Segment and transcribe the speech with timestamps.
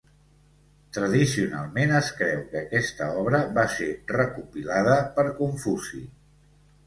[0.95, 6.01] Tradicionalment es creu que aquesta obra va ser recopilada per Confuci.